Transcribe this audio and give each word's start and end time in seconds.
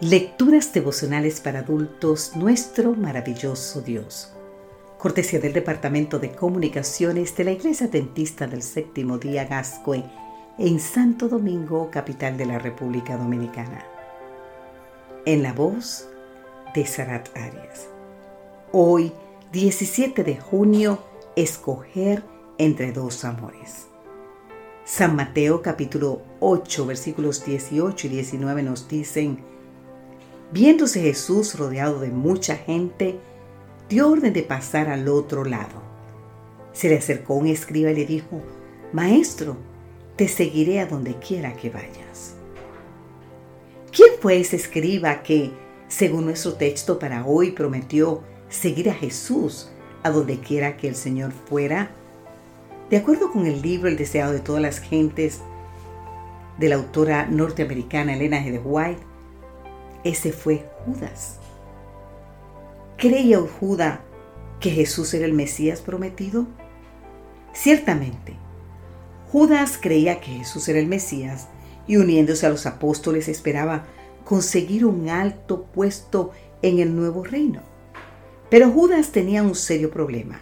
Lecturas 0.00 0.72
devocionales 0.72 1.40
para 1.40 1.58
adultos, 1.58 2.36
nuestro 2.36 2.94
maravilloso 2.94 3.80
Dios. 3.80 4.32
Cortesía 4.96 5.40
del 5.40 5.52
Departamento 5.52 6.20
de 6.20 6.30
Comunicaciones 6.30 7.36
de 7.36 7.42
la 7.42 7.50
Iglesia 7.50 7.88
Dentista 7.88 8.46
del 8.46 8.62
Séptimo 8.62 9.18
Día 9.18 9.46
Gascue 9.46 10.04
en 10.56 10.78
Santo 10.78 11.28
Domingo, 11.28 11.90
capital 11.90 12.36
de 12.36 12.46
la 12.46 12.60
República 12.60 13.16
Dominicana. 13.16 13.84
En 15.26 15.42
la 15.42 15.52
voz 15.52 16.08
de 16.76 16.86
Sarat 16.86 17.36
Arias. 17.36 17.88
Hoy, 18.70 19.12
17 19.50 20.22
de 20.22 20.36
junio, 20.36 21.02
escoger 21.34 22.22
entre 22.56 22.92
dos 22.92 23.24
amores. 23.24 23.88
San 24.84 25.16
Mateo 25.16 25.60
capítulo 25.60 26.22
8 26.38 26.86
versículos 26.86 27.44
18 27.44 28.06
y 28.06 28.10
19 28.10 28.62
nos 28.62 28.86
dicen, 28.86 29.57
Viéndose 30.50 31.02
Jesús 31.02 31.58
rodeado 31.58 32.00
de 32.00 32.08
mucha 32.08 32.56
gente, 32.56 33.18
dio 33.88 34.10
orden 34.10 34.32
de 34.32 34.42
pasar 34.42 34.88
al 34.88 35.08
otro 35.08 35.44
lado. 35.44 35.82
Se 36.72 36.88
le 36.88 36.96
acercó 36.96 37.34
un 37.34 37.46
escriba 37.46 37.90
y 37.90 37.96
le 37.96 38.06
dijo, 38.06 38.40
Maestro, 38.92 39.56
te 40.16 40.26
seguiré 40.26 40.80
a 40.80 40.86
donde 40.86 41.16
quiera 41.16 41.54
que 41.54 41.68
vayas. 41.68 42.34
¿Quién 43.92 44.12
fue 44.20 44.40
ese 44.40 44.56
escriba 44.56 45.22
que, 45.22 45.50
según 45.88 46.24
nuestro 46.24 46.54
texto 46.54 46.98
para 46.98 47.26
hoy, 47.26 47.50
prometió 47.50 48.22
seguir 48.48 48.88
a 48.88 48.94
Jesús 48.94 49.70
a 50.02 50.10
donde 50.10 50.38
quiera 50.40 50.76
que 50.76 50.88
el 50.88 50.94
Señor 50.94 51.32
fuera? 51.32 51.90
De 52.88 52.96
acuerdo 52.96 53.30
con 53.30 53.46
el 53.46 53.60
libro 53.60 53.88
El 53.88 53.98
deseado 53.98 54.32
de 54.32 54.40
todas 54.40 54.62
las 54.62 54.78
gentes 54.78 55.40
de 56.58 56.68
la 56.70 56.76
autora 56.76 57.26
norteamericana 57.26 58.14
Elena 58.14 58.40
G. 58.40 58.60
White, 58.64 59.02
ese 60.08 60.32
fue 60.32 60.64
Judas. 60.84 61.38
¿Creía 62.96 63.38
Judas 63.40 64.00
que 64.60 64.70
Jesús 64.70 65.14
era 65.14 65.24
el 65.24 65.32
Mesías 65.32 65.80
prometido? 65.80 66.46
Ciertamente, 67.52 68.34
Judas 69.30 69.78
creía 69.80 70.20
que 70.20 70.32
Jesús 70.32 70.68
era 70.68 70.78
el 70.78 70.86
Mesías 70.86 71.48
y 71.86 71.96
uniéndose 71.96 72.46
a 72.46 72.50
los 72.50 72.66
apóstoles 72.66 73.28
esperaba 73.28 73.86
conseguir 74.24 74.84
un 74.84 75.08
alto 75.08 75.64
puesto 75.64 76.32
en 76.62 76.78
el 76.78 76.94
nuevo 76.96 77.24
reino. 77.24 77.60
Pero 78.50 78.70
Judas 78.70 79.12
tenía 79.12 79.42
un 79.42 79.54
serio 79.54 79.90
problema. 79.90 80.40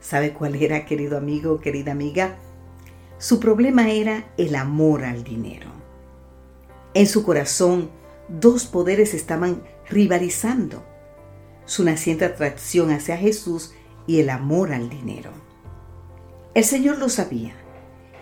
¿Sabe 0.00 0.32
cuál 0.32 0.56
era, 0.56 0.84
querido 0.84 1.16
amigo, 1.16 1.60
querida 1.60 1.92
amiga? 1.92 2.36
Su 3.18 3.40
problema 3.40 3.90
era 3.90 4.32
el 4.36 4.54
amor 4.56 5.04
al 5.04 5.24
dinero. 5.24 5.68
En 6.92 7.06
su 7.06 7.24
corazón, 7.24 7.90
dos 8.28 8.66
poderes 8.66 9.14
estaban 9.14 9.62
rivalizando, 9.88 10.84
su 11.66 11.84
naciente 11.84 12.24
atracción 12.24 12.90
hacia 12.90 13.16
Jesús 13.16 13.72
y 14.06 14.20
el 14.20 14.30
amor 14.30 14.72
al 14.72 14.88
dinero. 14.88 15.30
El 16.54 16.64
Señor 16.64 16.98
lo 16.98 17.08
sabía 17.08 17.54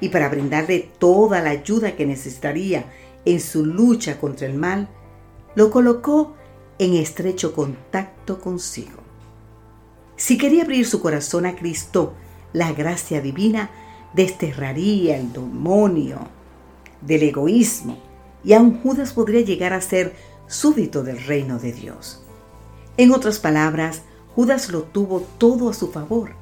y 0.00 0.09
para 0.09 0.28
brindarle 0.28 0.91
toda 0.98 1.41
la 1.41 1.50
ayuda 1.50 1.97
que 1.97 2.06
necesitaría 2.06 2.86
en 3.25 3.41
su 3.41 3.64
lucha 3.64 4.19
contra 4.19 4.47
el 4.47 4.55
mal, 4.55 4.89
lo 5.55 5.70
colocó 5.70 6.34
en 6.78 6.94
estrecho 6.94 7.55
contacto 7.55 8.41
consigo. 8.41 9.00
Si 10.16 10.39
quería 10.39 10.62
abrir 10.62 10.87
su 10.87 11.00
corazón 11.00 11.47
a 11.47 11.55
Cristo, 11.56 12.14
la 12.53 12.72
gracia 12.72 13.20
divina 13.20 13.70
desterraría 14.14 15.16
el 15.16 15.33
demonio 15.33 16.19
del 17.00 17.22
egoísmo 17.22 18.12
y 18.45 18.53
aún 18.53 18.81
Judas 18.81 19.12
podría 19.12 19.41
llegar 19.41 19.73
a 19.73 19.81
ser 19.81 20.15
súbdito 20.47 21.03
del 21.03 21.25
reino 21.25 21.59
de 21.59 21.73
Dios. 21.73 22.23
En 22.97 23.12
otras 23.12 23.39
palabras, 23.39 24.03
Judas 24.34 24.71
lo 24.71 24.83
tuvo 24.83 25.21
todo 25.39 25.71
a 25.71 25.75
su 25.75 25.91
favor. 25.91 26.34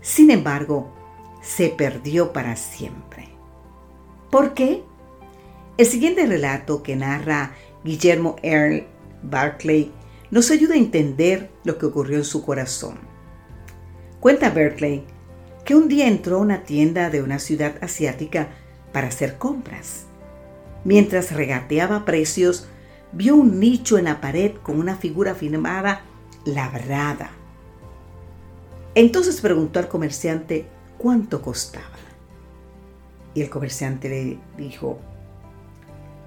Sin 0.00 0.30
embargo, 0.30 0.92
se 1.42 1.68
perdió 1.68 2.32
para 2.32 2.56
siempre. 2.56 3.28
¿Por 4.30 4.54
qué? 4.54 4.82
El 5.76 5.86
siguiente 5.86 6.26
relato 6.26 6.82
que 6.82 6.96
narra 6.96 7.54
Guillermo 7.84 8.36
Earl 8.42 8.86
Barclay 9.22 9.90
nos 10.30 10.50
ayuda 10.50 10.74
a 10.74 10.78
entender 10.78 11.50
lo 11.64 11.78
que 11.78 11.86
ocurrió 11.86 12.18
en 12.18 12.24
su 12.24 12.44
corazón. 12.44 12.98
Cuenta 14.20 14.50
Berkeley 14.50 15.04
que 15.64 15.74
un 15.74 15.88
día 15.88 16.06
entró 16.06 16.36
a 16.36 16.40
una 16.40 16.64
tienda 16.64 17.10
de 17.10 17.22
una 17.22 17.38
ciudad 17.38 17.74
asiática 17.80 18.48
para 18.92 19.08
hacer 19.08 19.38
compras. 19.38 20.06
Mientras 20.84 21.32
regateaba 21.32 22.04
precios, 22.04 22.68
vio 23.12 23.36
un 23.36 23.60
nicho 23.60 23.98
en 23.98 24.04
la 24.04 24.20
pared 24.20 24.54
con 24.62 24.78
una 24.78 24.96
figura 24.96 25.34
firmada 25.34 26.02
labrada. 26.44 27.30
Entonces 28.94 29.40
preguntó 29.40 29.78
al 29.78 29.88
comerciante 29.88 30.66
cuánto 30.98 31.42
costaba. 31.42 31.86
Y 33.34 33.42
el 33.42 33.50
comerciante 33.50 34.08
le 34.08 34.38
dijo, 34.56 34.98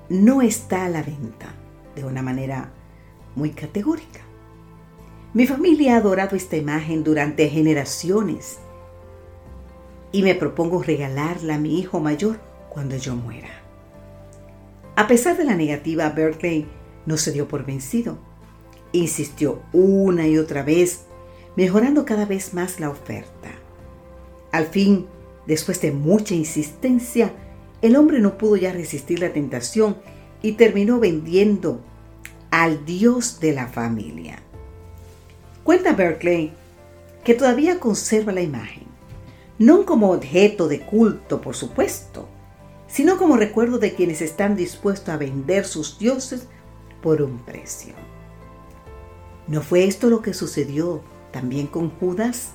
no 0.10 0.42
está 0.42 0.86
a 0.86 0.90
la 0.90 1.04
venta, 1.04 1.48
de 1.96 2.06
una 2.06 2.22
manera 2.22 2.72
muy 3.36 3.52
categórica. 3.52 4.22
Mi 5.34 5.48
familia 5.48 5.96
ha 5.96 5.98
adorado 5.98 6.36
esta 6.36 6.56
imagen 6.56 7.04
durante 7.04 7.50
generaciones 7.50 8.60
y 10.12 10.22
me 10.22 10.36
propongo 10.36 10.84
regalarla 10.84 11.56
a 11.56 11.60
mi 11.60 11.80
hijo 11.80 12.00
mayor 12.00 12.40
cuando 12.70 12.96
yo 12.98 13.16
muera. 13.16 13.63
A 14.96 15.08
pesar 15.08 15.38
de 15.38 15.44
la 15.44 15.56
negativa, 15.56 16.10
Berkeley 16.10 16.68
no 17.06 17.18
se 17.18 17.32
dio 17.32 17.48
por 17.48 17.66
vencido. 17.66 18.20
Insistió 18.92 19.64
una 19.74 20.28
y 20.28 20.38
otra 20.38 20.62
vez, 20.62 21.06
mejorando 21.56 22.06
cada 22.06 22.26
vez 22.26 22.54
más 22.54 22.80
la 22.80 22.90
oferta. 22.90 23.50
Al 24.52 24.68
fin, 24.68 25.08
después 25.48 25.82
de 25.82 25.92
mucha 25.92 26.36
insistencia, 26.36 27.34
el 27.82 27.96
hombre 27.96 28.20
no 28.20 28.38
pudo 28.38 28.56
ya 28.56 28.72
resistir 28.72 29.20
la 29.20 29.34
tentación 29.34 29.98
y 30.44 30.54
terminó 30.54 31.00
vendiendo 31.00 31.82
al 32.52 32.86
Dios 32.86 33.40
de 33.40 33.54
la 33.54 33.68
familia. 33.68 34.40
Cuenta 35.64 35.94
Berkeley 35.94 36.54
que 37.24 37.34
todavía 37.34 37.80
conserva 37.80 38.32
la 38.32 38.42
imagen, 38.42 38.84
no 39.58 39.86
como 39.86 40.12
objeto 40.12 40.68
de 40.68 40.82
culto, 40.82 41.42
por 41.42 41.56
supuesto, 41.56 42.28
sino 42.94 43.18
como 43.18 43.38
recuerdo 43.38 43.80
de 43.80 43.96
quienes 43.96 44.22
están 44.22 44.56
dispuestos 44.56 45.10
a 45.10 45.18
vender 45.18 45.66
sus 45.66 45.98
dioses 45.98 46.48
por 47.02 47.24
un 47.24 47.40
precio. 47.40 47.96
¿No 49.48 49.64
fue 49.64 49.86
esto 49.86 50.12
lo 50.12 50.22
que 50.22 50.36
sucedió 50.36 51.02
también 51.32 51.66
con 51.66 51.90
Judas? 51.90 52.52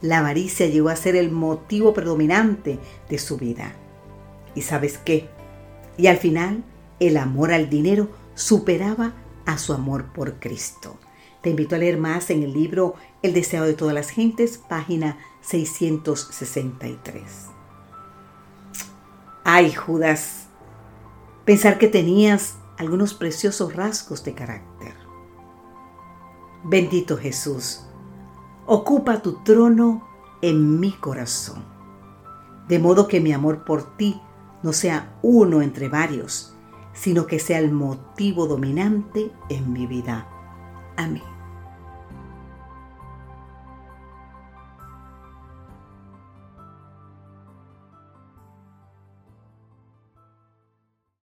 La 0.00 0.20
avaricia 0.20 0.66
llegó 0.66 0.88
a 0.88 0.96
ser 0.96 1.14
el 1.14 1.30
motivo 1.30 1.92
predominante 1.92 2.78
de 3.10 3.18
su 3.18 3.36
vida. 3.36 3.74
¿Y 4.54 4.62
sabes 4.62 4.96
qué? 4.96 5.28
Y 5.98 6.06
al 6.06 6.16
final, 6.16 6.64
el 6.98 7.18
amor 7.18 7.52
al 7.52 7.68
dinero 7.68 8.08
superaba 8.34 9.12
a 9.44 9.58
su 9.58 9.74
amor 9.74 10.06
por 10.14 10.40
Cristo. 10.40 10.98
Te 11.42 11.50
invito 11.50 11.74
a 11.74 11.78
leer 11.78 11.98
más 11.98 12.30
en 12.30 12.42
el 12.42 12.54
libro 12.54 12.94
El 13.20 13.34
deseo 13.34 13.64
de 13.64 13.74
todas 13.74 13.94
las 13.94 14.08
gentes, 14.08 14.56
página 14.56 15.18
663. 15.42 17.59
Ay, 19.52 19.72
Judas, 19.72 20.46
pensar 21.44 21.78
que 21.78 21.88
tenías 21.88 22.56
algunos 22.78 23.14
preciosos 23.14 23.74
rasgos 23.74 24.22
de 24.22 24.32
carácter. 24.32 24.94
Bendito 26.62 27.16
Jesús, 27.16 27.84
ocupa 28.66 29.22
tu 29.22 29.42
trono 29.42 30.06
en 30.40 30.78
mi 30.78 30.92
corazón, 30.92 31.64
de 32.68 32.78
modo 32.78 33.08
que 33.08 33.18
mi 33.18 33.32
amor 33.32 33.64
por 33.64 33.96
ti 33.96 34.22
no 34.62 34.72
sea 34.72 35.18
uno 35.20 35.62
entre 35.62 35.88
varios, 35.88 36.54
sino 36.92 37.26
que 37.26 37.40
sea 37.40 37.58
el 37.58 37.72
motivo 37.72 38.46
dominante 38.46 39.32
en 39.48 39.72
mi 39.72 39.88
vida. 39.88 40.28
Amén. 40.96 41.29